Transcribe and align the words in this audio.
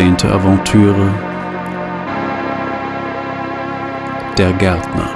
Zehnte 0.00 0.32
Aventüre 0.32 1.12
Der 4.38 4.50
Gärtner 4.54 5.10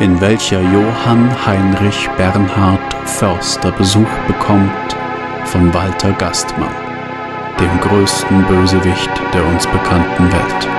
in 0.00 0.20
welcher 0.20 0.60
Johann 0.60 1.30
Heinrich 1.46 2.10
Bernhard 2.18 2.94
Förster 3.06 3.72
Besuch 3.72 4.14
bekommt 4.26 4.70
von 5.46 5.72
Walter 5.72 6.12
Gastmann, 6.12 6.74
dem 7.58 7.80
größten 7.80 8.42
Bösewicht 8.44 9.10
der 9.32 9.46
uns 9.46 9.66
bekannten 9.68 10.30
Welt. 10.30 10.71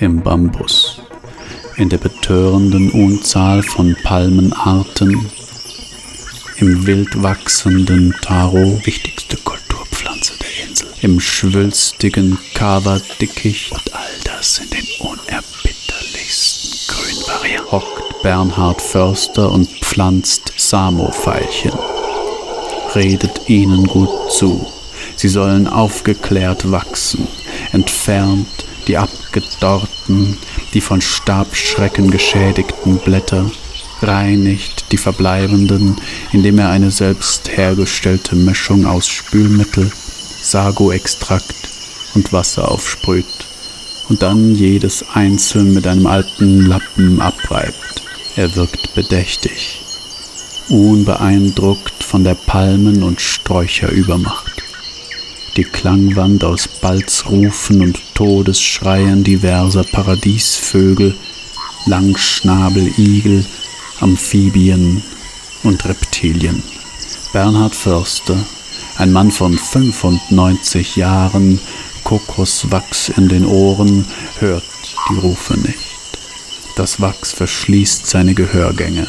Im 0.00 0.22
Bambus, 0.22 1.02
in 1.76 1.88
der 1.90 1.98
betörenden 1.98 2.90
Unzahl 2.90 3.62
von 3.62 3.94
Palmenarten, 4.02 5.30
im 6.56 6.86
wild 6.86 7.22
wachsenden 7.22 8.14
Taro, 8.22 8.80
wichtigste 8.84 9.36
Kulturpflanze 9.36 10.32
der 10.40 10.68
Insel, 10.68 10.88
im 11.02 11.20
schwülstigen 11.20 12.38
Kava-Dickicht 12.54 13.72
und 13.72 13.94
all 13.94 14.08
das 14.24 14.58
in 14.58 14.70
den 14.70 14.86
unerbitterlichsten 15.00 16.70
Grünvarianten 16.88 17.70
hockt 17.72 18.22
Bernhard 18.22 18.80
Förster 18.80 19.50
und 19.50 19.68
pflanzt 19.68 20.52
Samo-Veilchen, 20.56 21.78
redet 22.94 23.48
ihnen 23.48 23.86
gut 23.86 24.32
zu. 24.32 24.66
Sie 25.16 25.28
sollen 25.28 25.66
aufgeklärt 25.66 26.70
wachsen, 26.70 27.28
entfernt 27.72 28.64
die 28.86 28.96
abgedorrten, 28.96 30.36
die 30.74 30.80
von 30.80 31.00
Stabschrecken 31.00 32.10
geschädigten 32.10 32.98
Blätter, 32.98 33.50
reinigt 34.02 34.86
die 34.92 34.96
verbleibenden, 34.96 35.96
indem 36.32 36.58
er 36.58 36.70
eine 36.70 36.90
selbst 36.90 37.56
hergestellte 37.56 38.36
Mischung 38.36 38.86
aus 38.86 39.08
Spülmittel, 39.08 39.90
Sago-Extrakt 40.42 41.68
und 42.14 42.32
Wasser 42.32 42.70
aufsprüht 42.70 43.26
und 44.08 44.22
dann 44.22 44.54
jedes 44.54 45.04
einzeln 45.14 45.74
mit 45.74 45.86
einem 45.86 46.06
alten 46.06 46.66
Lappen 46.66 47.20
abreibt. 47.20 48.02
Er 48.36 48.54
wirkt 48.56 48.94
bedächtig, 48.94 49.82
unbeeindruckt 50.68 52.02
von 52.02 52.24
der 52.24 52.34
Palmen- 52.34 53.02
und 53.02 53.20
Sträucherübermacht 53.20 54.69
die 55.56 55.64
Klangwand 55.64 56.44
aus 56.44 56.68
Balzrufen 56.68 57.82
und 57.82 57.98
Todesschreien 58.14 59.24
diverser 59.24 59.84
Paradiesvögel, 59.84 61.16
Langschnabeligel, 61.86 63.44
Amphibien 64.00 65.02
und 65.62 65.84
Reptilien. 65.84 66.62
Bernhard 67.32 67.74
Förster, 67.74 68.38
ein 68.96 69.12
Mann 69.12 69.30
von 69.30 69.56
95 69.56 70.96
Jahren, 70.96 71.60
Kokoswachs 72.04 73.08
in 73.08 73.28
den 73.28 73.44
Ohren, 73.44 74.04
hört 74.38 74.64
die 75.08 75.18
Rufe 75.18 75.58
nicht. 75.58 75.78
Das 76.76 77.00
Wachs 77.00 77.32
verschließt 77.32 78.06
seine 78.06 78.34
Gehörgänge. 78.34 79.06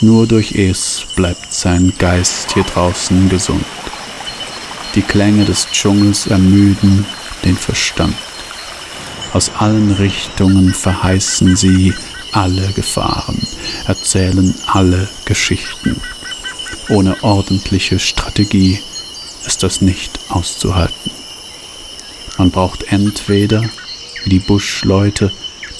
Nur 0.00 0.26
durch 0.26 0.52
es 0.52 1.06
bleibt 1.16 1.52
sein 1.52 1.92
Geist 1.98 2.54
hier 2.54 2.64
draußen 2.64 3.28
gesund. 3.28 3.64
Die 4.94 5.02
Klänge 5.02 5.44
des 5.44 5.68
Dschungels 5.70 6.26
ermüden 6.26 7.06
den 7.44 7.56
Verstand. 7.56 8.16
Aus 9.32 9.52
allen 9.56 9.92
Richtungen 9.92 10.74
verheißen 10.74 11.54
sie 11.56 11.94
alle 12.32 12.72
Gefahren, 12.72 13.40
erzählen 13.86 14.54
alle 14.66 15.08
Geschichten. 15.24 16.00
Ohne 16.88 17.22
ordentliche 17.22 18.00
Strategie 18.00 18.80
ist 19.46 19.62
das 19.62 19.80
nicht 19.80 20.18
auszuhalten. 20.28 21.12
Man 22.36 22.50
braucht 22.50 22.84
entweder, 22.92 23.62
wie 24.24 24.30
die 24.30 24.40
Buschleute, 24.40 25.30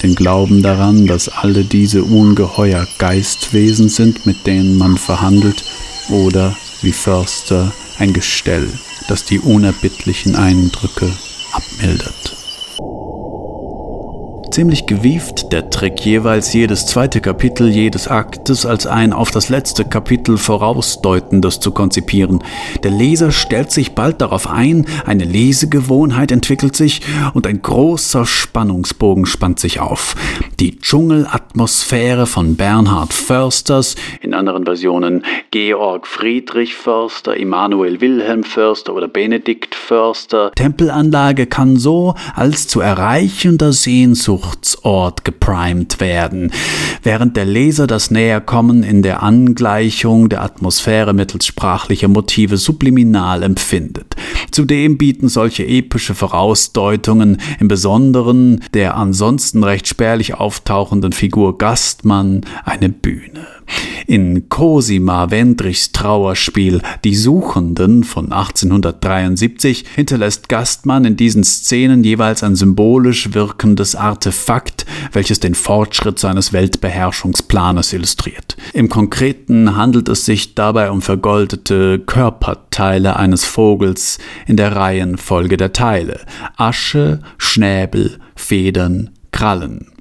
den 0.03 0.15
Glauben 0.15 0.63
daran, 0.63 1.07
dass 1.07 1.29
alle 1.29 1.65
diese 1.65 2.05
Ungeheuer 2.05 2.87
Geistwesen 2.99 3.89
sind, 3.89 4.25
mit 4.25 4.47
denen 4.47 4.79
man 4.79 4.97
verhandelt, 4.97 5.65
oder 6.09 6.57
wie 6.81 6.93
Förster 6.93 7.73
ein 8.01 8.15
Gestell, 8.15 8.67
das 9.09 9.25
die 9.25 9.39
unerbittlichen 9.39 10.35
Eindrücke 10.35 11.13
abmildert. 11.53 12.40
Ziemlich 14.51 14.87
gewieft 14.87 15.53
der 15.53 15.71
Trick, 15.71 16.05
jeweils 16.05 16.53
jedes 16.53 16.85
zweite 16.87 17.21
Kapitel 17.21 17.69
jedes 17.69 18.09
Aktes 18.09 18.67
als 18.67 18.85
ein 18.85 19.13
auf 19.13 19.31
das 19.31 19.49
letzte 19.49 19.85
Kapitel 19.85 20.39
vorausdeutendes 20.39 21.61
zu 21.61 21.71
konzipieren. 21.71 22.43
Der 22.83 22.91
Leser 22.91 23.31
stellt 23.31 23.71
sich 23.71 23.95
bald 23.95 24.21
darauf 24.21 24.51
ein, 24.51 24.87
eine 25.07 25.23
Lesegewohnheit 25.23 26.33
entwickelt 26.33 26.75
sich 26.75 27.01
und 27.33 27.47
ein 27.47 27.63
großer 27.63 28.27
Spannungsbogen 28.27 29.25
spannt 29.25 29.61
sich 29.61 29.79
auf. 29.79 30.17
Die 30.59 30.81
Dschungelatmosphäre 30.81 32.27
von 32.27 32.57
Bernhard 32.57 33.13
Försters, 33.13 33.95
in 34.21 34.35
anderen 34.35 34.65
Versionen 34.65 35.25
Georg 35.53 36.09
Friedrich 36.09 36.75
Förster, 36.75 37.37
Immanuel 37.37 38.01
Wilhelm 38.01 38.43
Förster 38.43 38.95
oder 38.97 39.07
Benedikt 39.07 39.77
Förster. 39.77 40.51
Tempelanlage 40.57 41.47
kann 41.47 41.77
so 41.77 42.17
als 42.35 42.67
zu 42.67 42.81
erreichender 42.81 43.73
Sehnsucht 43.73 44.40
Sehnsuchtsort 44.41 45.25
geprimed 45.25 46.01
werden, 46.01 46.53
während 47.03 47.37
der 47.37 47.45
Leser 47.45 47.87
das 47.87 48.11
Näherkommen 48.11 48.83
in 48.83 49.03
der 49.03 49.23
Angleichung 49.23 50.29
der 50.29 50.43
Atmosphäre 50.43 51.13
mittels 51.13 51.47
sprachlicher 51.47 52.09
Motive 52.09 52.57
subliminal 52.57 53.43
empfindet. 53.43 54.17
Zudem 54.51 54.99
bieten 54.99 55.29
solche 55.29 55.67
epische 55.67 56.15
Vorausdeutungen 56.15 57.39
im 57.59 57.69
Besonderen 57.69 58.63
der 58.75 58.97
ansonsten 58.97 59.63
recht 59.63 59.87
spärlich 59.87 60.35
auftauchenden 60.35 61.13
Figur 61.13 61.59
Gastmann 61.59 62.43
eine 62.65 62.89
Bühne. 62.89 63.47
In 64.07 64.49
Cosima 64.49 65.31
Wendrichs 65.31 65.93
Trauerspiel 65.93 66.83
Die 67.05 67.15
Suchenden 67.15 68.03
von 68.03 68.33
1873 68.33 69.85
hinterlässt 69.95 70.49
Gastmann 70.49 71.05
in 71.05 71.17
diesen 71.17 71.45
Szenen 71.45 72.03
jeweils 72.03 72.43
ein 72.43 72.57
symbolisch 72.57 73.35
wirkendes 73.35 73.95
Artefakt, 73.95 74.87
welches 75.13 75.39
den 75.39 75.55
Fortschritt 75.55 76.19
seines 76.19 76.53
Weltbeherrschungsplanes 76.53 77.93
illustriert. 77.93 78.57
Im 78.73 78.89
Konkreten 78.89 79.77
handelt 79.77 80.09
es 80.09 80.25
sich 80.25 80.55
dabei 80.55 80.91
um 80.91 81.03
vergoldete 81.03 82.01
Körperteile 82.01 83.17
eines 83.17 83.45
Vogels 83.45 84.19
in 84.47 84.57
der 84.57 84.75
Reihenfolge 84.75 85.57
der 85.57 85.73
Teile 85.73 86.21
Asche, 86.57 87.21
Schnäbel, 87.39 88.19
Federn, 88.35 89.11
Krallen. 89.31 89.93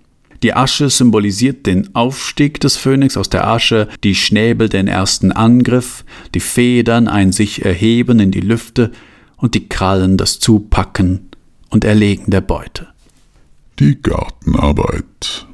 Die 0.44 0.54
Asche 0.54 0.90
symbolisiert 0.90 1.66
den 1.66 1.94
Aufstieg 1.96 2.60
des 2.62 2.78
Phönix 2.78 3.18
aus 3.18 3.30
der 3.30 3.48
Asche, 3.48 3.90
die 4.04 4.16
Schnäbel 4.16 4.70
den 4.70 4.88
ersten 4.88 5.32
Angriff, 5.32 6.06
die 6.34 6.40
Federn 6.40 7.08
ein 7.08 7.32
sich 7.32 7.66
erheben 7.66 8.20
in 8.20 8.32
die 8.32 8.40
Lüfte 8.40 8.92
und 9.36 9.56
die 9.56 9.68
Krallen 9.68 10.18
das 10.18 10.40
Zupacken 10.40 11.30
und 11.70 11.84
Erlegen 11.84 12.32
der 12.32 12.42
Beute. 12.42 12.88
Die 13.80 14.02
Gartenarbeit. 14.02 15.46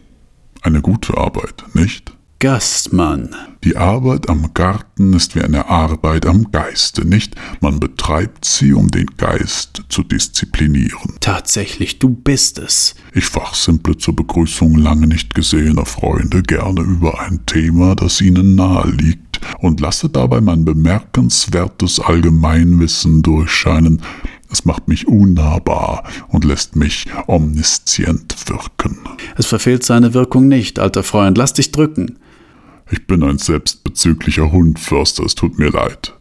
Eine 0.62 0.82
gute 0.82 1.18
Arbeit, 1.18 1.64
nicht? 1.74 2.15
Gastmann. 2.40 3.30
Die 3.64 3.78
Arbeit 3.78 4.30
am 4.30 4.54
Garten 4.54 5.14
ist 5.14 5.36
wie 5.36 5.42
eine 5.42 5.70
Arbeit 5.70 6.26
am 6.26 6.52
Geiste, 6.52 7.06
nicht? 7.06 7.36
Man 7.62 7.80
betreibt 7.80 8.44
sie, 8.44 8.74
um 8.74 8.92
den 8.92 9.08
Geist 9.18 9.84
zu 9.88 10.04
disziplinieren. 10.04 11.16
Tatsächlich, 11.22 11.98
du 11.98 12.10
bist 12.10 12.60
es. 12.60 12.96
Ich 13.14 13.26
fachsimple 13.26 13.98
zur 13.98 14.16
Begrüßung 14.16 14.76
lange 14.76 15.08
nicht 15.08 15.34
gesehener 15.34 15.86
Freunde 15.86 16.44
gerne 16.44 16.82
über 16.82 17.22
ein 17.22 17.46
Thema, 17.46 17.96
das 17.96 18.20
ihnen 18.20 18.56
nahe 18.56 18.90
liegt, 18.90 19.40
und 19.60 19.80
lasse 19.80 20.10
dabei 20.10 20.42
mein 20.42 20.66
bemerkenswertes 20.66 22.02
Allgemeinwissen 22.02 23.22
durchscheinen. 23.22 24.02
Es 24.52 24.66
macht 24.66 24.88
mich 24.88 25.08
unnahbar 25.08 26.04
und 26.28 26.44
lässt 26.44 26.76
mich 26.76 27.08
omniszient 27.28 28.36
wirken. 28.48 29.00
Es 29.38 29.48
verfehlt 29.48 29.84
seine 29.84 30.14
Wirkung 30.14 30.48
nicht, 30.48 30.80
alter 30.80 31.04
Freund. 31.04 31.38
Lass 31.38 31.54
dich 31.54 31.72
drücken. 31.72 32.20
Ich 32.92 33.08
bin 33.08 33.24
ein 33.24 33.38
selbstbezüglicher 33.38 34.52
Hund, 34.52 34.80
Förster, 34.80 35.24
es 35.24 35.36
tut 35.36 35.58
mir 35.58 35.70
leid. 35.70 36.14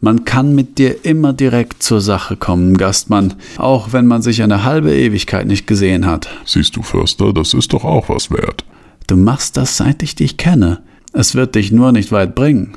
Man 0.00 0.24
kann 0.24 0.54
mit 0.54 0.78
dir 0.78 1.04
immer 1.04 1.32
direkt 1.32 1.82
zur 1.82 2.00
Sache 2.00 2.36
kommen, 2.36 2.78
Gastmann, 2.78 3.34
auch 3.56 3.92
wenn 3.92 4.06
man 4.06 4.22
sich 4.22 4.42
eine 4.42 4.64
halbe 4.64 4.94
Ewigkeit 4.94 5.46
nicht 5.46 5.66
gesehen 5.66 6.06
hat. 6.06 6.28
Siehst 6.44 6.76
du, 6.76 6.82
Förster, 6.82 7.32
das 7.32 7.52
ist 7.52 7.72
doch 7.72 7.84
auch 7.84 8.08
was 8.08 8.30
wert. 8.30 8.64
Du 9.08 9.16
machst 9.16 9.56
das, 9.56 9.76
seit 9.76 10.02
ich 10.02 10.14
dich 10.14 10.36
kenne. 10.36 10.82
Es 11.12 11.34
wird 11.34 11.56
dich 11.56 11.72
nur 11.72 11.92
nicht 11.92 12.12
weit 12.12 12.34
bringen. 12.34 12.76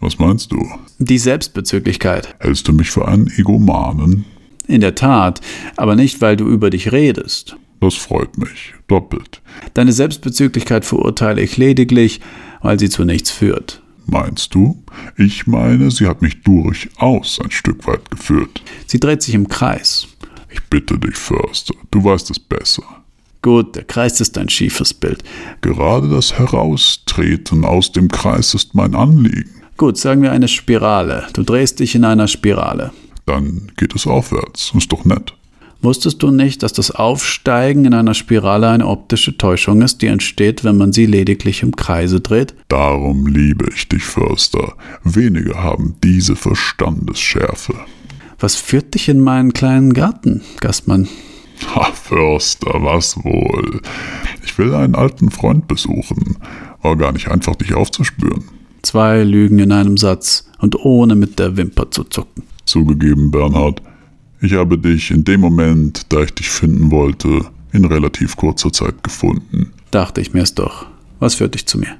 Was 0.00 0.18
meinst 0.18 0.52
du? 0.52 0.68
Die 0.98 1.18
Selbstbezüglichkeit. 1.18 2.34
Hältst 2.38 2.68
du 2.68 2.72
mich 2.72 2.90
für 2.90 3.08
einen 3.08 3.28
Egomanen? 3.28 4.24
In 4.66 4.80
der 4.80 4.94
Tat, 4.94 5.40
aber 5.76 5.96
nicht, 5.96 6.20
weil 6.20 6.36
du 6.36 6.48
über 6.48 6.70
dich 6.70 6.92
redest. 6.92 7.56
Das 7.80 7.94
freut 7.94 8.36
mich. 8.38 8.74
Doppelt. 8.88 9.40
Deine 9.74 9.92
Selbstbezüglichkeit 9.92 10.84
verurteile 10.84 11.40
ich 11.40 11.56
lediglich, 11.56 12.20
weil 12.62 12.78
sie 12.78 12.88
zu 12.88 13.04
nichts 13.04 13.30
führt. 13.30 13.82
Meinst 14.06 14.54
du? 14.54 14.82
Ich 15.16 15.46
meine, 15.46 15.90
sie 15.90 16.06
hat 16.06 16.22
mich 16.22 16.42
durchaus 16.42 17.40
ein 17.40 17.50
Stück 17.50 17.86
weit 17.86 18.10
geführt. 18.10 18.62
Sie 18.86 18.98
dreht 18.98 19.22
sich 19.22 19.34
im 19.34 19.48
Kreis. 19.48 20.08
Ich 20.50 20.62
bitte 20.64 20.98
dich, 20.98 21.16
Förster, 21.16 21.74
du 21.90 22.04
weißt 22.04 22.30
es 22.30 22.38
besser. 22.38 22.82
Gut, 23.42 23.74
der 23.74 23.84
Kreis 23.84 24.20
ist 24.20 24.38
ein 24.38 24.48
schiefes 24.48 24.94
Bild. 24.94 25.24
Gerade 25.62 26.08
das 26.08 26.38
Heraustreten 26.38 27.64
aus 27.64 27.90
dem 27.90 28.08
Kreis 28.08 28.54
ist 28.54 28.74
mein 28.74 28.94
Anliegen. 28.94 29.50
Gut, 29.76 29.98
sagen 29.98 30.22
wir 30.22 30.30
eine 30.30 30.46
Spirale. 30.46 31.26
Du 31.32 31.42
drehst 31.42 31.80
dich 31.80 31.94
in 31.94 32.04
einer 32.04 32.28
Spirale. 32.28 32.92
Dann 33.26 33.72
geht 33.76 33.94
es 33.96 34.06
aufwärts. 34.06 34.72
Ist 34.76 34.92
doch 34.92 35.04
nett. 35.04 35.34
Wusstest 35.82 36.22
du 36.22 36.30
nicht, 36.30 36.62
dass 36.62 36.72
das 36.72 36.92
Aufsteigen 36.92 37.84
in 37.84 37.92
einer 37.92 38.14
Spirale 38.14 38.68
eine 38.68 38.86
optische 38.86 39.36
Täuschung 39.36 39.82
ist, 39.82 40.00
die 40.00 40.06
entsteht, 40.06 40.62
wenn 40.62 40.76
man 40.76 40.92
sie 40.92 41.06
lediglich 41.06 41.64
im 41.64 41.74
Kreise 41.74 42.20
dreht? 42.20 42.54
Darum 42.68 43.26
liebe 43.26 43.66
ich 43.74 43.88
dich, 43.88 44.04
Förster. 44.04 44.74
Wenige 45.02 45.56
haben 45.56 45.96
diese 46.04 46.36
Verstandesschärfe. 46.36 47.74
Was 48.38 48.54
führt 48.54 48.94
dich 48.94 49.08
in 49.08 49.20
meinen 49.20 49.52
kleinen 49.52 49.92
Garten, 49.92 50.42
Gastmann? 50.60 51.08
Ha, 51.74 51.90
Förster, 51.92 52.74
was 52.74 53.16
wohl? 53.24 53.80
Ich 54.44 54.56
will 54.58 54.74
einen 54.74 54.94
alten 54.94 55.32
Freund 55.32 55.66
besuchen. 55.66 56.38
War 56.80 56.96
gar 56.96 57.10
nicht 57.10 57.28
einfach, 57.28 57.56
dich 57.56 57.74
aufzuspüren. 57.74 58.44
Zwei 58.82 59.24
Lügen 59.24 59.58
in 59.58 59.72
einem 59.72 59.96
Satz 59.96 60.48
und 60.60 60.76
ohne 60.76 61.16
mit 61.16 61.40
der 61.40 61.56
Wimper 61.56 61.90
zu 61.90 62.04
zucken. 62.04 62.44
Zugegeben, 62.66 63.32
Bernhard. 63.32 63.82
Ich 64.44 64.54
habe 64.54 64.76
dich 64.76 65.12
in 65.12 65.22
dem 65.22 65.40
Moment, 65.40 66.12
da 66.12 66.24
ich 66.24 66.34
dich 66.34 66.50
finden 66.50 66.90
wollte, 66.90 67.44
in 67.70 67.84
relativ 67.84 68.36
kurzer 68.36 68.72
Zeit 68.72 69.00
gefunden. 69.04 69.72
Dachte 69.92 70.20
ich 70.20 70.34
mir's 70.34 70.52
doch. 70.52 70.86
Was 71.20 71.36
führt 71.36 71.54
dich 71.54 71.64
zu 71.66 71.78
mir? 71.78 71.96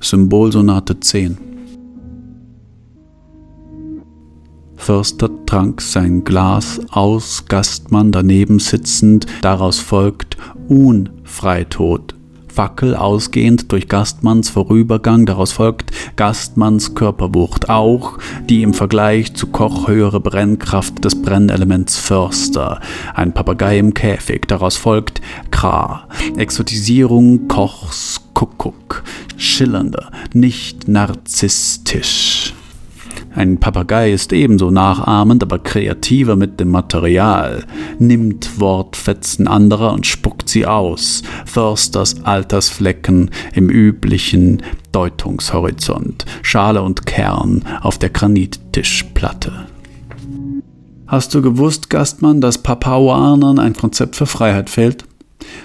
Symbolsonate 0.00 1.00
10. 1.00 1.38
Förster 4.76 5.28
trank 5.44 5.80
sein 5.80 6.24
Glas 6.24 6.80
aus, 6.90 7.44
Gastmann 7.46 8.10
daneben 8.10 8.58
sitzend, 8.58 9.26
daraus 9.42 9.78
folgt 9.80 10.38
Unfreitod. 10.68 12.17
Fackel 12.58 12.96
ausgehend 12.96 13.70
durch 13.70 13.86
Gastmanns 13.86 14.50
Vorübergang, 14.50 15.26
daraus 15.26 15.52
folgt 15.52 15.92
Gastmanns 16.16 16.96
Körperwucht, 16.96 17.70
auch 17.70 18.18
die 18.48 18.64
im 18.64 18.74
Vergleich 18.74 19.32
zu 19.34 19.46
Koch 19.46 19.86
höhere 19.86 20.18
Brennkraft 20.18 21.04
des 21.04 21.22
Brennelements 21.22 21.96
Förster, 21.96 22.80
ein 23.14 23.32
Papagei 23.32 23.78
im 23.78 23.94
Käfig, 23.94 24.48
daraus 24.48 24.76
folgt 24.76 25.20
Kra, 25.52 26.08
Exotisierung 26.36 27.46
Kochs 27.46 28.22
Kuckuck, 28.34 29.04
schillernder, 29.36 30.10
nicht 30.32 30.88
narzisstisch. 30.88 32.37
Ein 33.38 33.58
Papagei 33.58 34.12
ist 34.12 34.32
ebenso 34.32 34.72
nachahmend, 34.72 35.44
aber 35.44 35.60
kreativer 35.60 36.34
mit 36.34 36.58
dem 36.58 36.72
Material, 36.72 37.64
nimmt 38.00 38.58
Wortfetzen 38.58 39.46
anderer 39.46 39.92
und 39.92 40.08
spuckt 40.08 40.48
sie 40.48 40.66
aus, 40.66 41.22
Försters 41.46 42.24
Altersflecken 42.24 43.30
im 43.54 43.70
üblichen 43.70 44.64
Deutungshorizont, 44.90 46.24
Schale 46.42 46.82
und 46.82 47.06
Kern 47.06 47.62
auf 47.80 47.96
der 47.96 48.10
Granittischplatte. 48.10 49.66
Hast 51.06 51.32
du 51.32 51.40
gewusst, 51.40 51.90
Gastmann, 51.90 52.40
dass 52.40 52.58
Papauanern 52.58 53.60
ein 53.60 53.74
Konzept 53.74 54.16
für 54.16 54.26
Freiheit 54.26 54.68
fehlt? 54.68 55.07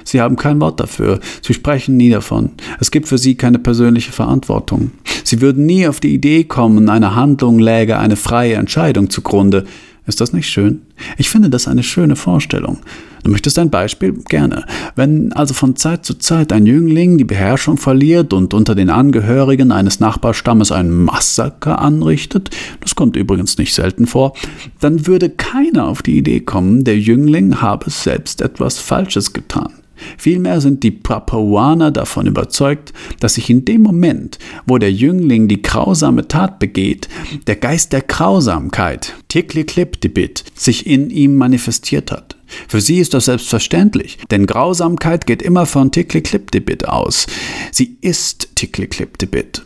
Sie 0.04 0.22
haben 0.22 0.36
kein 0.36 0.60
Wort 0.62 0.80
dafür. 0.80 1.20
Sie 1.42 1.54
sprechen 1.54 1.98
nie 1.98 2.10
davon. 2.10 2.52
Es 2.80 2.92
gibt 2.92 3.08
für 3.08 3.18
sie 3.18 3.36
keine 3.36 3.60
persönliche 3.60 4.12
Verantwortung. 4.12 4.92
Sie 5.24 5.42
würden 5.42 5.66
nie 5.66 5.88
auf 5.88 6.00
die 6.00 6.14
Idee 6.14 6.44
kommen, 6.44 6.90
einer 6.90 7.16
Handlung 7.16 7.60
läge 7.60 7.98
eine 7.98 8.16
freie 8.16 8.56
Entscheidung 8.56 9.10
zugrunde. 9.10 9.66
Ist 10.06 10.20
das 10.20 10.34
nicht 10.34 10.50
schön? 10.50 10.82
Ich 11.18 11.30
finde 11.30 11.50
das 11.50 11.68
eine 11.68 11.84
schöne 11.84 12.18
Vorstellung. 12.18 12.80
Du 13.24 13.32
möchtest 13.32 13.58
ein 13.58 13.70
Beispiel? 13.70 14.14
Gerne. 14.28 14.66
Wenn 14.98 15.32
also 15.32 15.54
von 15.54 15.78
Zeit 15.78 16.06
zu 16.06 16.16
Zeit 16.16 16.52
ein 16.52 16.66
Jüngling 16.66 17.18
die 17.18 17.24
Beherrschung 17.24 17.78
verliert 17.78 18.34
und 18.34 18.54
unter 18.54 18.76
den 18.76 18.90
Angehörigen 18.90 19.72
eines 19.72 20.02
Nachbarstammes 20.02 20.74
ein 20.74 20.92
Massaker 20.92 21.80
anrichtet, 21.80 22.50
das 22.82 22.96
kommt 22.96 23.16
übrigens 23.16 23.58
nicht 23.58 23.74
selten 23.74 24.06
vor, 24.06 24.34
dann 24.82 25.08
würde 25.08 25.30
keiner 25.30 25.88
auf 25.88 26.02
die 26.02 26.18
Idee 26.18 26.42
kommen, 26.42 26.84
der 26.84 27.00
Jüngling 27.00 27.62
habe 27.62 27.90
selbst 27.90 28.42
etwas 28.42 28.80
Falsches 28.80 29.32
getan. 29.32 29.72
Vielmehr 30.18 30.62
sind 30.62 30.84
die 30.84 30.92
Papuaner 30.92 31.92
davon 31.92 32.28
überzeugt, 32.28 32.94
dass 33.20 33.36
sich 33.36 33.50
in 33.50 33.66
dem 33.66 33.82
Moment, 33.82 34.40
wo 34.66 34.78
der 34.78 34.92
Jüngling 34.92 35.48
die 35.48 35.62
grausame 35.62 36.28
Tat 36.28 36.60
begeht, 36.60 37.08
der 37.48 37.56
Geist 37.56 37.94
der 37.94 38.02
Grausamkeit, 38.02 39.14
Tiklikliptibit, 39.28 40.44
sich 40.56 40.88
in 40.88 41.10
ihm 41.10 41.38
manifestiert 41.38 42.12
hat. 42.12 42.36
Für 42.68 42.82
sie 42.82 43.00
ist 43.00 43.14
das 43.14 43.26
selbstverständlich, 43.26 44.20
denn 44.30 44.46
Grausamkeit 44.46 45.26
geht 45.26 45.42
immer 45.42 45.66
von 45.66 45.92
Tiklikliptibit 45.92 46.88
aus. 46.88 47.28
Sie 47.72 47.98
ist 48.02 48.56
Tiklikliptibit. 48.56 49.64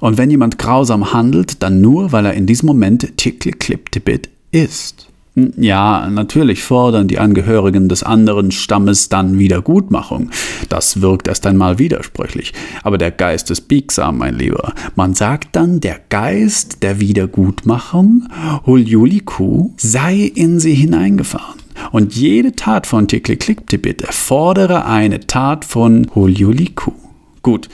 Und 0.00 0.16
wenn 0.16 0.30
jemand 0.30 0.58
grausam 0.58 1.12
handelt, 1.12 1.62
dann 1.62 1.80
nur, 1.80 2.12
weil 2.12 2.26
er 2.26 2.34
in 2.34 2.46
diesem 2.46 2.66
Moment 2.66 3.16
Tiklikliptibit 3.16 4.30
ist. 4.50 5.08
Ja, 5.36 6.08
natürlich 6.08 6.62
fordern 6.62 7.08
die 7.08 7.18
Angehörigen 7.18 7.90
des 7.90 8.02
anderen 8.02 8.52
Stammes 8.52 9.10
dann 9.10 9.38
Wiedergutmachung. 9.38 10.30
Das 10.70 11.02
wirkt 11.02 11.28
erst 11.28 11.46
einmal 11.46 11.78
widersprüchlich. 11.78 12.54
Aber 12.82 12.96
der 12.96 13.10
Geist 13.10 13.50
ist 13.50 13.68
biegsam, 13.68 14.16
mein 14.16 14.38
Lieber. 14.38 14.72
Man 14.94 15.12
sagt 15.12 15.54
dann, 15.54 15.80
der 15.80 16.00
Geist 16.08 16.82
der 16.82 17.00
Wiedergutmachung, 17.00 18.26
Huljuliku, 18.64 19.72
sei 19.76 20.32
in 20.34 20.58
sie 20.58 20.74
hineingefahren. 20.74 21.60
Und 21.92 22.16
jede 22.16 22.56
Tat 22.56 22.86
von 22.86 23.06
Tiklikliktibit 23.06 24.00
erfordere 24.00 24.86
eine 24.86 25.20
Tat 25.20 25.66
von 25.66 26.06
Huljuliku. 26.14 26.92
Gut, 27.42 27.68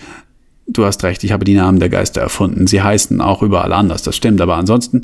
du 0.67 0.85
hast 0.85 1.05
recht, 1.05 1.23
ich 1.23 1.31
habe 1.31 1.45
die 1.45 1.55
Namen 1.55 1.79
der 1.79 1.91
Geister 1.91 2.23
erfunden. 2.23 2.67
Sie 2.67 2.83
heißen 2.83 3.21
auch 3.21 3.41
überall 3.41 3.73
anders, 3.73 4.03
das 4.03 4.17
stimmt, 4.17 4.41
aber 4.41 4.57
ansonsten, 4.57 5.03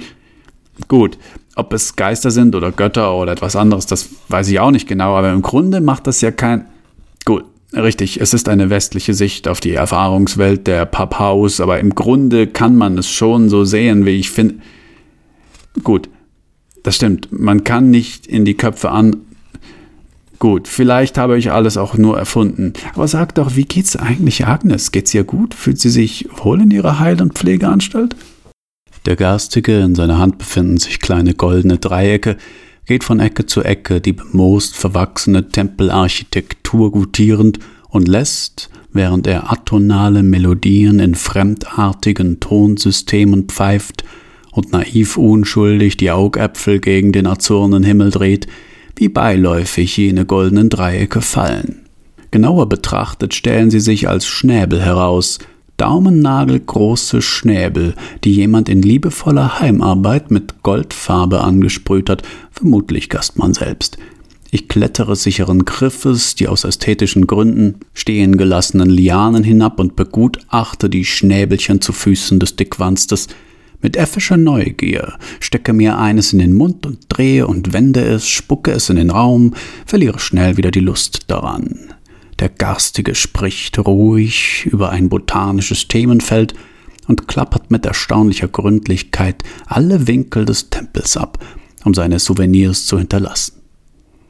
gut, 0.88 1.18
ob 1.58 1.72
es 1.72 1.96
Geister 1.96 2.30
sind 2.30 2.54
oder 2.54 2.72
Götter 2.72 3.14
oder 3.14 3.32
etwas 3.32 3.56
anderes, 3.56 3.86
das 3.86 4.08
weiß 4.28 4.48
ich 4.48 4.60
auch 4.60 4.70
nicht 4.70 4.88
genau, 4.88 5.16
aber 5.16 5.32
im 5.32 5.42
Grunde 5.42 5.80
macht 5.80 6.06
das 6.06 6.20
ja 6.20 6.30
kein. 6.30 6.66
Gut, 7.24 7.44
richtig, 7.74 8.20
es 8.20 8.32
ist 8.32 8.48
eine 8.48 8.70
westliche 8.70 9.14
Sicht 9.14 9.48
auf 9.48 9.60
die 9.60 9.74
Erfahrungswelt 9.74 10.66
der 10.66 10.86
Papaus, 10.86 11.60
aber 11.60 11.80
im 11.80 11.94
Grunde 11.94 12.46
kann 12.46 12.76
man 12.76 12.96
es 12.96 13.10
schon 13.10 13.48
so 13.48 13.64
sehen, 13.64 14.06
wie 14.06 14.18
ich 14.18 14.30
finde. 14.30 14.56
Gut, 15.82 16.08
das 16.82 16.96
stimmt, 16.96 17.28
man 17.32 17.64
kann 17.64 17.90
nicht 17.90 18.26
in 18.26 18.44
die 18.44 18.54
Köpfe 18.54 18.90
an 18.90 19.16
Gut, 20.38 20.68
vielleicht 20.68 21.18
habe 21.18 21.36
ich 21.36 21.50
alles 21.50 21.76
auch 21.76 21.96
nur 21.96 22.16
erfunden. 22.16 22.72
Aber 22.94 23.08
sag 23.08 23.34
doch, 23.34 23.56
wie 23.56 23.64
geht's 23.64 23.96
eigentlich 23.96 24.46
Agnes? 24.46 24.92
Geht's 24.92 25.12
ihr 25.12 25.24
gut? 25.24 25.52
Fühlt 25.52 25.80
sie 25.80 25.90
sich 25.90 26.28
wohl 26.44 26.60
in 26.60 26.70
ihrer 26.70 27.00
Heil- 27.00 27.20
und 27.20 27.34
Pflegeanstalt? 27.34 28.14
Der 29.08 29.16
Garstige, 29.16 29.80
in 29.80 29.94
seiner 29.94 30.18
Hand 30.18 30.36
befinden 30.36 30.76
sich 30.76 31.00
kleine 31.00 31.32
goldene 31.32 31.78
Dreiecke, 31.78 32.36
geht 32.84 33.04
von 33.04 33.20
Ecke 33.20 33.46
zu 33.46 33.62
Ecke 33.62 34.02
die 34.02 34.12
bemoost 34.12 34.76
verwachsene 34.76 35.48
Tempelarchitektur 35.48 36.92
gutierend 36.92 37.58
und 37.88 38.06
lässt, 38.06 38.68
während 38.92 39.26
er 39.26 39.50
atonale 39.50 40.22
Melodien 40.22 40.98
in 40.98 41.14
fremdartigen 41.14 42.38
Tonsystemen 42.38 43.44
pfeift 43.44 44.04
und 44.52 44.72
naiv 44.72 45.16
unschuldig 45.16 45.96
die 45.96 46.10
Augäpfel 46.10 46.78
gegen 46.78 47.10
den 47.10 47.26
azurnen 47.26 47.84
Himmel 47.84 48.10
dreht, 48.10 48.46
wie 48.96 49.08
beiläufig 49.08 49.96
jene 49.96 50.26
goldenen 50.26 50.68
Dreiecke 50.68 51.22
fallen. 51.22 51.86
Genauer 52.30 52.68
betrachtet 52.68 53.32
stellen 53.32 53.70
sie 53.70 53.80
sich 53.80 54.06
als 54.06 54.26
Schnäbel 54.26 54.82
heraus, 54.82 55.38
daumennagelgroße 55.78 57.22
Schnäbel, 57.22 57.94
die 58.24 58.34
jemand 58.34 58.68
in 58.68 58.82
liebevoller 58.82 59.58
Heimarbeit 59.60 60.30
mit 60.30 60.62
Goldfarbe 60.62 61.40
angesprüht 61.40 62.10
hat, 62.10 62.22
vermutlich 62.50 63.08
Gastmann 63.08 63.54
selbst. 63.54 63.96
Ich 64.50 64.68
klettere 64.68 65.14
sicheren 65.14 65.64
Griffes 65.64 66.34
die 66.34 66.48
aus 66.48 66.64
ästhetischen 66.64 67.26
Gründen 67.26 67.80
stehen 67.92 68.36
gelassenen 68.36 68.88
Lianen 68.90 69.44
hinab 69.44 69.78
und 69.78 69.94
begutachte 69.94 70.88
die 70.90 71.04
Schnäbelchen 71.04 71.80
zu 71.80 71.92
Füßen 71.92 72.38
des 72.38 72.56
Dickwanstes, 72.56 73.28
mit 73.80 73.96
äffischer 73.96 74.36
Neugier 74.36 75.14
stecke 75.38 75.72
mir 75.72 75.98
eines 75.98 76.32
in 76.32 76.40
den 76.40 76.54
Mund 76.54 76.84
und 76.84 76.98
drehe 77.08 77.46
und 77.46 77.72
wende 77.72 78.00
es, 78.00 78.26
spucke 78.26 78.72
es 78.72 78.90
in 78.90 78.96
den 78.96 79.10
Raum, 79.10 79.54
verliere 79.86 80.18
schnell 80.18 80.56
wieder 80.56 80.72
die 80.72 80.80
Lust 80.80 81.30
daran. 81.30 81.94
Der 82.38 82.48
Garstige 82.48 83.14
spricht 83.14 83.78
ruhig 83.78 84.66
über 84.66 84.90
ein 84.90 85.08
botanisches 85.08 85.88
Themenfeld 85.88 86.54
und 87.08 87.26
klappert 87.26 87.70
mit 87.70 87.84
erstaunlicher 87.84 88.48
Gründlichkeit 88.48 89.42
alle 89.66 90.06
Winkel 90.06 90.44
des 90.44 90.70
Tempels 90.70 91.16
ab, 91.16 91.44
um 91.84 91.94
seine 91.94 92.18
Souvenirs 92.18 92.86
zu 92.86 92.98
hinterlassen. 92.98 93.54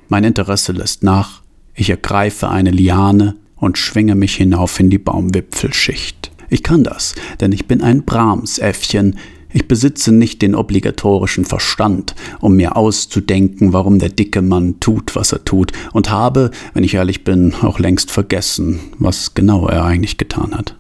Mein 0.09 0.25
Interesse 0.25 0.73
lässt 0.73 1.03
nach, 1.03 1.43
ich 1.75 1.91
ergreife 1.91 2.49
eine 2.49 2.71
Liane 2.71 3.37
und 3.57 3.77
schwinge 3.77 4.15
mich 4.15 4.37
hinauf 4.37 4.81
in 4.81 4.89
die 4.89 4.99
Baumwipfelschicht. 4.99 6.31
Ich 6.49 6.63
kann 6.63 6.85
das, 6.85 7.15
denn 7.41 7.53
ich 7.53 7.67
bin 7.67 7.83
ein 7.83 8.05
Brahmsäffchen, 8.05 9.19
ich 9.53 9.69
besitze 9.69 10.13
nicht 10.13 10.43
den 10.43 10.55
obligatorischen 10.55 11.45
Verstand, 11.45 12.15
um 12.41 12.57
mir 12.57 12.77
auszudenken, 12.77 13.73
warum 13.73 13.99
der 13.99 14.11
dicke 14.11 14.43
Mann 14.43 14.81
tut, 14.81 15.17
was 15.17 15.33
er 15.33 15.45
tut, 15.45 15.73
und 15.93 16.11
habe, 16.11 16.51
wenn 16.75 16.85
ich 16.85 16.95
ehrlich 16.95 17.25
bin, 17.25 17.55
auch 17.63 17.79
längst 17.79 18.11
vergessen, 18.11 18.81
was 18.99 19.35
genau 19.35 19.67
er 19.69 19.85
eigentlich 19.85 20.19
getan 20.19 20.55
hat. 20.55 20.77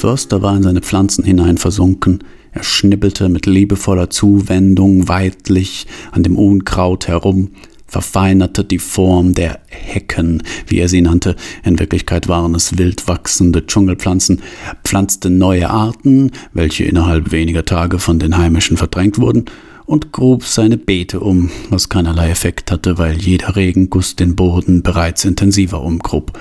Förster 0.00 0.40
war 0.40 0.56
in 0.56 0.62
seine 0.62 0.80
Pflanzen 0.80 1.24
hinein 1.24 1.58
versunken, 1.58 2.24
er 2.52 2.62
schnibbelte 2.62 3.28
mit 3.28 3.44
liebevoller 3.44 4.08
Zuwendung 4.08 5.08
weidlich 5.08 5.86
an 6.10 6.22
dem 6.22 6.38
Unkraut 6.38 7.06
herum, 7.06 7.50
verfeinerte 7.86 8.64
die 8.64 8.78
Form 8.78 9.34
der 9.34 9.60
Hecken, 9.66 10.42
wie 10.66 10.78
er 10.78 10.88
sie 10.88 11.02
nannte, 11.02 11.36
in 11.64 11.78
Wirklichkeit 11.78 12.28
waren 12.28 12.54
es 12.54 12.78
wild 12.78 13.08
wachsende 13.08 13.66
Dschungelpflanzen, 13.66 14.40
pflanzte 14.84 15.28
neue 15.28 15.68
Arten, 15.68 16.30
welche 16.54 16.84
innerhalb 16.84 17.30
weniger 17.30 17.66
Tage 17.66 17.98
von 17.98 18.18
den 18.18 18.38
heimischen 18.38 18.78
verdrängt 18.78 19.18
wurden, 19.18 19.44
und 19.84 20.12
grub 20.12 20.44
seine 20.44 20.78
Beete 20.78 21.20
um, 21.20 21.50
was 21.68 21.90
keinerlei 21.90 22.30
Effekt 22.30 22.70
hatte, 22.72 22.96
weil 22.96 23.18
jeder 23.18 23.54
Regenguss 23.54 24.16
den 24.16 24.34
Boden 24.34 24.82
bereits 24.82 25.26
intensiver 25.26 25.82
umgrub. 25.82 26.40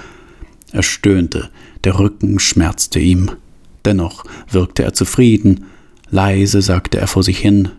Er 0.71 0.83
stöhnte, 0.83 1.49
der 1.83 1.99
Rücken 1.99 2.39
schmerzte 2.39 2.99
ihm. 2.99 3.31
Dennoch 3.89 4.23
wirkte 4.51 4.83
er 4.83 4.93
zufrieden. 4.93 5.65
Leise 6.11 6.61
sagte 6.61 6.99
er 6.99 7.07
vor 7.07 7.23
sich 7.23 7.39
hin, 7.39 7.69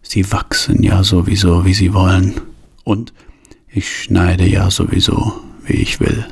Sie 0.00 0.32
wachsen 0.32 0.82
ja 0.82 1.04
sowieso, 1.04 1.66
wie 1.66 1.74
Sie 1.74 1.92
wollen. 1.92 2.40
Und 2.82 3.12
ich 3.68 4.04
schneide 4.04 4.46
ja 4.46 4.70
sowieso, 4.70 5.34
wie 5.66 5.74
ich 5.74 6.00
will. 6.00 6.24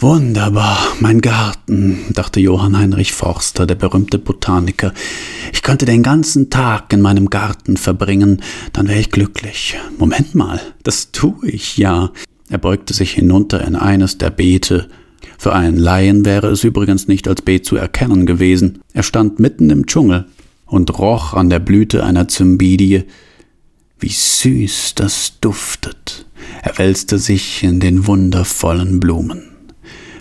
Wunderbar, 0.00 0.80
mein 0.98 1.20
Garten, 1.20 2.06
dachte 2.12 2.40
Johann 2.40 2.76
Heinrich 2.76 3.12
Forster, 3.12 3.64
der 3.64 3.76
berühmte 3.76 4.18
Botaniker. 4.18 4.92
Ich 5.52 5.62
könnte 5.62 5.84
den 5.84 6.02
ganzen 6.02 6.50
Tag 6.50 6.92
in 6.92 7.02
meinem 7.02 7.30
Garten 7.30 7.76
verbringen, 7.76 8.42
dann 8.72 8.88
wäre 8.88 8.98
ich 8.98 9.12
glücklich. 9.12 9.76
Moment 9.96 10.34
mal, 10.34 10.60
das 10.82 11.12
tue 11.12 11.48
ich 11.48 11.76
ja. 11.76 12.10
Er 12.48 12.58
beugte 12.58 12.94
sich 12.94 13.12
hinunter 13.12 13.64
in 13.64 13.76
eines 13.76 14.18
der 14.18 14.30
Beete, 14.30 14.88
für 15.42 15.52
einen 15.52 15.76
Laien 15.76 16.24
wäre 16.24 16.50
es 16.50 16.62
übrigens 16.62 17.08
nicht 17.08 17.26
als 17.26 17.42
Beet 17.42 17.66
zu 17.66 17.74
erkennen 17.74 18.26
gewesen. 18.26 18.78
Er 18.92 19.02
stand 19.02 19.40
mitten 19.40 19.70
im 19.70 19.86
Dschungel 19.86 20.26
und 20.66 20.96
roch 21.00 21.34
an 21.34 21.50
der 21.50 21.58
Blüte 21.58 22.04
einer 22.04 22.28
Zymbidie. 22.28 23.02
Wie 23.98 24.08
süß 24.08 24.94
das 24.94 25.40
duftet. 25.40 26.26
Er 26.62 26.78
wälzte 26.78 27.18
sich 27.18 27.64
in 27.64 27.80
den 27.80 28.06
wundervollen 28.06 29.00
Blumen. 29.00 29.42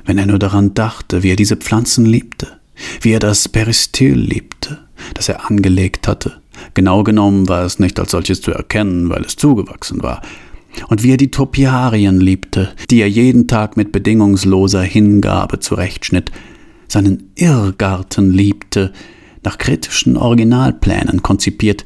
Wenn 0.06 0.18
er 0.18 0.26
nur 0.26 0.40
daran 0.40 0.74
dachte, 0.74 1.22
wie 1.22 1.30
er 1.30 1.36
diese 1.36 1.58
Pflanzen 1.58 2.08
liebte, 2.08 2.48
wie 3.02 3.12
er 3.12 3.20
das 3.20 3.48
Peristyl 3.48 4.18
liebte, 4.18 4.80
das 5.14 5.30
er 5.30 5.48
angelegt 5.48 6.08
hatte. 6.08 6.42
Genau 6.74 7.04
genommen 7.04 7.48
war 7.48 7.64
es 7.64 7.78
nicht 7.78 8.00
als 8.00 8.10
solches 8.10 8.42
zu 8.42 8.54
erkennen, 8.54 9.12
weil 9.12 9.24
es 9.24 9.36
zugewachsen 9.36 10.02
war, 10.02 10.24
und 10.88 11.04
wie 11.04 11.12
er 11.12 11.18
die 11.18 11.32
Topiarien 11.32 12.20
liebte, 12.20 12.70
die 12.90 13.02
er 13.02 13.10
jeden 13.10 13.48
Tag 13.48 13.78
mit 13.78 13.92
bedingungsloser 13.92 14.82
Hingabe 14.82 15.60
zurechtschnitt, 15.60 16.32
seinen 16.88 17.32
Irrgarten 17.36 18.32
liebte, 18.32 18.92
nach 19.44 19.58
kritischen 19.58 20.18
Originalplänen 20.18 21.24
konzipiert, 21.24 21.86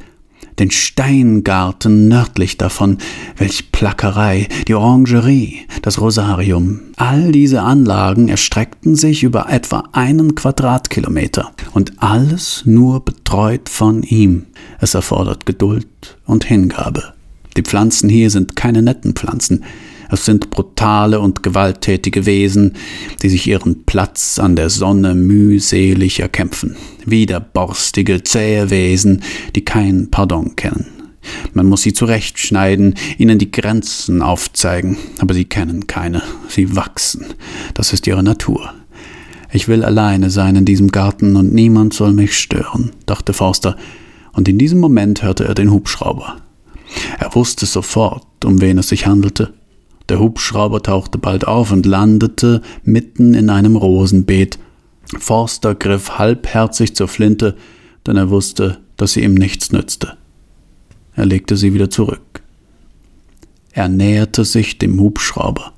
den 0.59 0.71
Steingarten 0.71 2.07
nördlich 2.07 2.57
davon, 2.57 2.97
welch 3.37 3.71
Plackerei, 3.71 4.47
die 4.67 4.73
Orangerie, 4.73 5.61
das 5.81 5.99
Rosarium. 5.99 6.79
All 6.95 7.31
diese 7.31 7.61
Anlagen 7.61 8.29
erstreckten 8.29 8.95
sich 8.95 9.23
über 9.23 9.49
etwa 9.49 9.83
einen 9.91 10.35
Quadratkilometer 10.35 11.51
und 11.73 12.01
alles 12.01 12.63
nur 12.65 13.03
betreut 13.03 13.67
von 13.69 14.03
ihm. 14.03 14.45
Es 14.79 14.93
erfordert 14.93 15.45
Geduld 15.45 16.17
und 16.25 16.45
Hingabe. 16.45 17.14
Die 17.57 17.61
Pflanzen 17.61 18.09
hier 18.09 18.29
sind 18.29 18.55
keine 18.55 18.81
netten 18.81 19.13
Pflanzen. 19.13 19.63
Es 20.09 20.25
sind 20.25 20.49
brutale 20.49 21.19
und 21.19 21.41
gewalttätige 21.41 22.25
Wesen, 22.25 22.73
die 23.23 23.29
sich 23.29 23.47
ihren 23.47 23.85
Platz 23.85 24.39
an 24.39 24.55
der 24.55 24.69
Sonne 24.69 25.15
mühselig 25.15 26.19
erkämpfen. 26.19 26.75
Widerborstige, 27.05 28.23
zähe 28.23 28.69
Wesen, 28.69 29.23
die 29.55 29.65
kein 29.65 30.11
Pardon 30.11 30.55
kennen. 30.55 30.85
Man 31.53 31.65
muss 31.65 31.81
sie 31.81 31.93
zurechtschneiden, 31.93 32.95
ihnen 33.17 33.39
die 33.39 33.51
Grenzen 33.51 34.21
aufzeigen, 34.21 34.97
aber 35.19 35.33
sie 35.33 35.45
kennen 35.45 35.87
keine. 35.87 36.21
Sie 36.49 36.75
wachsen. 36.75 37.25
Das 37.73 37.93
ist 37.93 38.05
ihre 38.05 38.21
Natur. 38.21 38.73
Ich 39.51 39.67
will 39.67 39.83
alleine 39.83 40.29
sein 40.29 40.55
in 40.55 40.65
diesem 40.65 40.91
Garten 40.91 41.35
und 41.35 41.53
niemand 41.53 41.93
soll 41.93 42.13
mich 42.13 42.37
stören, 42.37 42.91
dachte 43.05 43.33
Forster 43.33 43.77
Und 44.33 44.47
in 44.47 44.57
diesem 44.57 44.79
Moment 44.79 45.23
hörte 45.23 45.45
er 45.45 45.55
den 45.55 45.71
Hubschrauber. 45.71 46.37
Er 47.19 47.33
wusste 47.35 47.65
sofort, 47.65 48.45
um 48.45 48.61
wen 48.61 48.77
es 48.77 48.89
sich 48.89 49.07
handelte. 49.07 49.53
Der 50.09 50.19
Hubschrauber 50.19 50.83
tauchte 50.83 51.17
bald 51.17 51.47
auf 51.47 51.71
und 51.71 51.85
landete 51.85 52.61
mitten 52.83 53.33
in 53.33 53.49
einem 53.49 53.75
Rosenbeet. 53.75 54.59
Forster 55.17 55.75
griff 55.75 56.17
halbherzig 56.17 56.95
zur 56.95 57.07
Flinte, 57.07 57.55
denn 58.05 58.17
er 58.17 58.29
wusste, 58.29 58.79
dass 58.97 59.13
sie 59.13 59.23
ihm 59.23 59.33
nichts 59.33 59.71
nützte. 59.71 60.17
Er 61.15 61.25
legte 61.25 61.57
sie 61.57 61.73
wieder 61.73 61.89
zurück. 61.89 62.41
Er 63.71 63.89
näherte 63.89 64.45
sich 64.45 64.77
dem 64.77 64.99
Hubschrauber. 64.99 65.73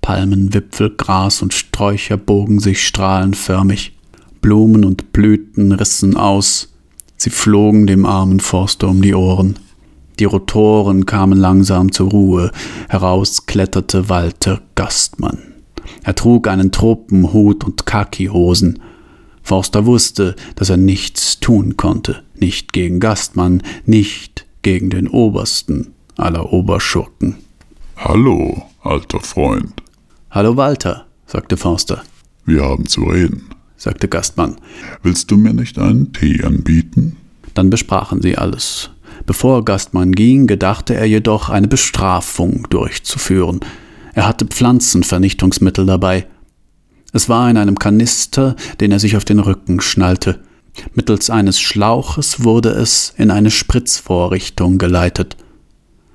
Palmenwipfel, 0.00 0.94
Gras 0.96 1.42
und 1.42 1.52
Sträucher 1.52 2.16
bogen 2.16 2.60
sich 2.60 2.86
strahlenförmig. 2.86 3.94
Blumen 4.40 4.84
und 4.84 5.12
Blüten 5.12 5.72
rissen 5.72 6.16
aus. 6.16 6.72
Sie 7.16 7.30
flogen 7.30 7.86
dem 7.86 8.06
armen 8.06 8.40
Forster 8.40 8.88
um 8.88 9.02
die 9.02 9.14
Ohren. 9.14 9.58
Die 10.18 10.24
Rotoren 10.24 11.06
kamen 11.06 11.38
langsam 11.38 11.92
zur 11.92 12.10
Ruhe. 12.10 12.50
Heraus 12.88 13.46
kletterte 13.46 14.08
Walter 14.08 14.60
Gastmann. 14.74 15.38
Er 16.02 16.14
trug 16.14 16.48
einen 16.48 16.72
Tropenhut 16.72 17.64
und 17.64 17.86
Khakihosen. 17.86 18.80
Forster 19.42 19.86
wusste, 19.86 20.34
dass 20.56 20.70
er 20.70 20.76
nichts 20.76 21.40
tun 21.40 21.76
konnte, 21.76 22.22
nicht 22.34 22.72
gegen 22.72 23.00
Gastmann, 23.00 23.62
nicht 23.86 24.46
gegen 24.62 24.90
den 24.90 25.08
Obersten 25.08 25.94
aller 26.16 26.52
Oberschurken. 26.52 27.36
Hallo, 27.96 28.62
alter 28.82 29.20
Freund. 29.20 29.82
Hallo 30.30 30.56
Walter, 30.56 31.06
sagte 31.26 31.56
Forster. 31.56 32.02
Wir 32.44 32.64
haben 32.64 32.86
zu 32.86 33.04
reden, 33.04 33.48
sagte 33.76 34.08
Gastmann. 34.08 34.56
Willst 35.02 35.30
du 35.30 35.36
mir 35.36 35.54
nicht 35.54 35.78
einen 35.78 36.12
Tee 36.12 36.42
anbieten? 36.42 37.16
Dann 37.54 37.70
besprachen 37.70 38.20
sie 38.20 38.36
alles. 38.36 38.90
Bevor 39.28 39.62
Gastmann 39.62 40.12
ging, 40.12 40.46
gedachte 40.46 40.94
er 40.94 41.04
jedoch, 41.04 41.50
eine 41.50 41.68
Bestrafung 41.68 42.66
durchzuführen. 42.70 43.60
Er 44.14 44.26
hatte 44.26 44.46
Pflanzenvernichtungsmittel 44.46 45.84
dabei. 45.84 46.26
Es 47.12 47.28
war 47.28 47.50
in 47.50 47.58
einem 47.58 47.78
Kanister, 47.78 48.56
den 48.80 48.90
er 48.90 48.98
sich 48.98 49.18
auf 49.18 49.26
den 49.26 49.38
Rücken 49.38 49.82
schnallte. 49.82 50.40
Mittels 50.94 51.28
eines 51.28 51.60
Schlauches 51.60 52.42
wurde 52.42 52.70
es 52.70 53.12
in 53.18 53.30
eine 53.30 53.50
Spritzvorrichtung 53.50 54.78
geleitet. 54.78 55.36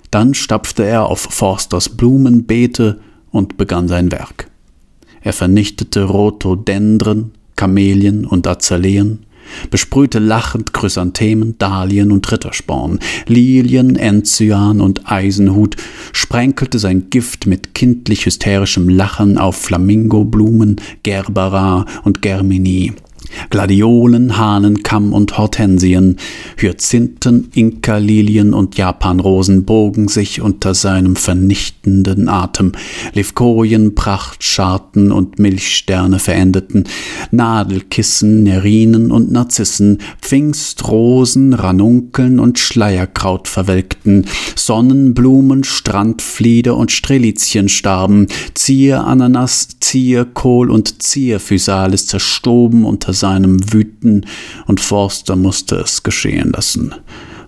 Dann 0.10 0.34
stapfte 0.34 0.84
er 0.84 1.06
auf 1.06 1.20
Forsters 1.20 1.90
Blumenbeete 1.90 3.00
und 3.30 3.58
begann 3.58 3.88
sein 3.88 4.12
Werk. 4.12 4.50
Er 5.22 5.34
vernichtete 5.34 6.06
Rhododendren, 6.06 7.34
Kamelien 7.56 8.26
und 8.26 8.48
Azaleen, 8.48 9.28
besprühte 9.70 10.20
lachend 10.20 10.74
Chrysanthemen, 10.74 11.58
Dahlien 11.58 12.12
und 12.12 12.32
Rittersporn, 12.32 13.00
Lilien, 13.28 13.96
Enzian 13.96 14.82
und 14.82 15.12
Eisenhut, 15.12 15.76
sprenkelte 16.12 16.80
sein 16.80 17.10
Gift 17.10 17.46
mit 17.46 17.74
kindlich 17.74 18.26
hysterischem 18.26 18.90
Lachen 18.90 19.38
auf 19.38 19.56
Flamingoblumen, 19.56 20.78
Gerbera 21.04 21.86
und 22.04 22.22
Germinie, 22.22 22.94
Gladiolen, 23.50 24.38
Hahnenkamm 24.38 25.14
und 25.14 25.38
Hortensien, 25.38 26.18
Hyazinthen, 26.58 27.50
Inka-Lilien 27.54 28.54
und 28.54 28.78
Japanrosen 28.78 29.66
bogen 29.66 30.08
sich 30.08 30.42
unter 30.42 30.74
seinem 30.74 31.16
vernichtenden 31.16 32.30
Atem. 32.30 32.74
Levkojen, 33.14 33.96
Prachtscharten 33.96 35.12
und 35.12 35.40
Milchsterne 35.40 36.20
verendeten, 36.20 36.86
Nadelkissen, 37.32 38.44
Nerinen 38.44 39.12
und 39.12 39.32
Narzissen, 39.32 40.00
Pfingstrosen, 40.22 41.54
Ranunkeln 41.54 42.40
und 42.40 42.60
Schleierkraut 42.60 43.48
verwelkten, 43.48 44.26
Sonnenblumen, 44.56 45.64
Strandflieder 45.64 46.76
und 46.76 46.92
Strelizien 46.92 47.70
starben, 47.70 48.28
Zierananas, 48.54 49.68
Zierkohl 49.80 50.72
und 50.72 51.02
Zierphysalis 51.04 52.08
zerstoben 52.08 52.86
unter 52.86 53.13
seinem 53.14 53.74
Wüten, 53.74 54.26
und 54.66 54.82
Forster 54.82 55.36
musste 55.36 55.78
es 55.78 56.04
geschehen 56.04 56.52
lassen. 56.52 56.94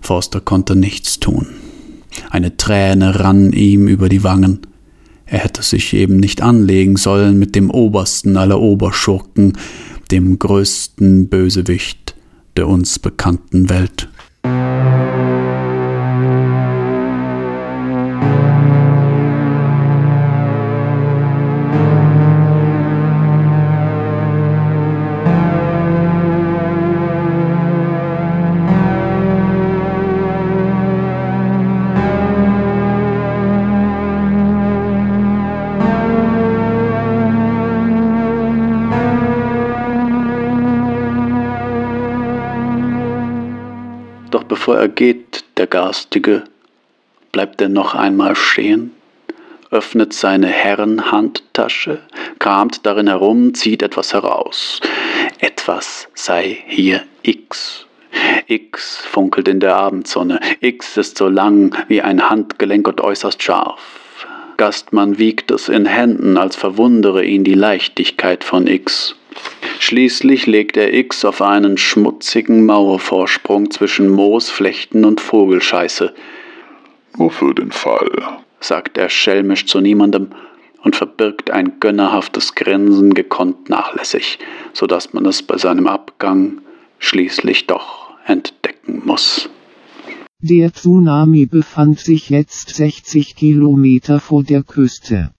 Forster 0.00 0.40
konnte 0.40 0.76
nichts 0.76 1.20
tun. 1.20 1.46
Eine 2.30 2.56
Träne 2.56 3.20
rann 3.20 3.52
ihm 3.52 3.88
über 3.88 4.08
die 4.08 4.22
Wangen. 4.22 4.60
Er 5.26 5.40
hätte 5.40 5.62
sich 5.62 5.92
eben 5.92 6.18
nicht 6.18 6.40
anlegen 6.40 6.96
sollen 6.96 7.38
mit 7.38 7.54
dem 7.54 7.70
obersten 7.70 8.36
aller 8.36 8.60
Oberschurken, 8.60 9.54
dem 10.10 10.38
größten 10.38 11.28
Bösewicht 11.28 12.06
der 12.56 12.68
uns 12.68 12.98
bekannten 12.98 13.68
Welt. 13.68 14.08
Er 44.72 44.88
geht, 44.88 45.44
der 45.56 45.66
Garstige, 45.66 46.44
bleibt 47.32 47.60
er 47.60 47.68
noch 47.68 47.94
einmal 47.94 48.36
stehen, 48.36 48.92
öffnet 49.70 50.12
seine 50.12 50.46
Herrenhandtasche, 50.46 52.00
kramt 52.38 52.86
darin 52.86 53.08
herum, 53.08 53.54
zieht 53.54 53.82
etwas 53.82 54.12
heraus. 54.12 54.80
Etwas 55.38 56.08
sei 56.14 56.58
hier 56.66 57.02
X. 57.22 57.86
X 58.46 58.96
funkelt 58.96 59.48
in 59.48 59.60
der 59.60 59.76
Abendsonne. 59.76 60.40
X 60.60 60.96
ist 60.96 61.18
so 61.18 61.28
lang 61.28 61.76
wie 61.88 62.00
ein 62.00 62.30
Handgelenk 62.30 62.88
und 62.88 63.00
äußerst 63.00 63.42
scharf. 63.42 63.80
Gastmann 64.56 65.18
wiegt 65.18 65.50
es 65.50 65.68
in 65.68 65.84
Händen, 65.84 66.38
als 66.38 66.56
verwundere 66.56 67.24
ihn 67.24 67.44
die 67.44 67.54
Leichtigkeit 67.54 68.42
von 68.42 68.66
X. 68.66 69.14
Schließlich 69.78 70.46
legt 70.46 70.76
er 70.76 70.94
X 70.94 71.24
auf 71.24 71.42
einen 71.42 71.76
schmutzigen 71.76 72.66
Mauervorsprung 72.66 73.70
zwischen 73.70 74.08
Moosflechten 74.08 75.04
und 75.04 75.20
Vogelscheiße. 75.20 76.14
Nur 77.18 77.30
für 77.30 77.54
den 77.54 77.72
Fall, 77.72 78.10
sagt 78.60 78.98
er 78.98 79.08
schelmisch 79.08 79.66
zu 79.66 79.80
niemandem 79.80 80.28
und 80.82 80.96
verbirgt 80.96 81.50
ein 81.50 81.78
gönnerhaftes 81.80 82.54
Grinsen 82.54 83.14
gekonnt 83.14 83.68
nachlässig, 83.68 84.38
so 84.72 84.86
dass 84.86 85.12
man 85.12 85.26
es 85.26 85.42
bei 85.42 85.58
seinem 85.58 85.86
Abgang 85.86 86.60
schließlich 86.98 87.66
doch 87.66 88.10
entdecken 88.26 89.02
muss. 89.04 89.48
Der 90.40 90.72
Tsunami 90.72 91.46
befand 91.46 91.98
sich 91.98 92.30
jetzt 92.30 92.74
60 92.74 93.36
Kilometer 93.36 94.20
vor 94.20 94.42
der 94.42 94.62
Küste. 94.62 95.30